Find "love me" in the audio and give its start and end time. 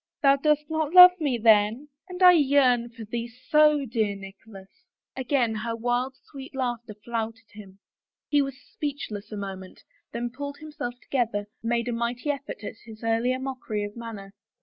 0.95-1.37